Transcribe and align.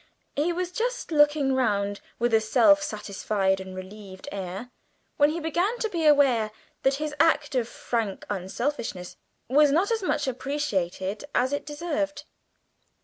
He 0.35 0.51
was 0.51 0.71
just 0.71 1.11
looking 1.11 1.53
round 1.53 2.01
with 2.17 2.33
a 2.33 2.41
self 2.41 2.81
satisfied 2.81 3.59
and 3.59 3.75
relieved 3.75 4.27
air, 4.31 4.71
when 5.17 5.29
he 5.29 5.39
began 5.39 5.77
to 5.77 5.89
be 5.89 6.07
aware 6.07 6.49
that 6.81 6.95
his 6.95 7.13
act 7.19 7.53
of 7.53 7.67
frank 7.67 8.25
unselfishness 8.27 9.15
was 9.47 9.71
not 9.71 9.91
as 9.91 10.01
much 10.01 10.27
appreciated 10.27 11.25
as 11.35 11.53
it 11.53 11.67
deserved. 11.67 12.23